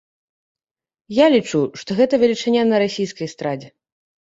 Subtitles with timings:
[1.17, 3.75] Я лічу, што гэта велічыня на расійскай эстрадзе.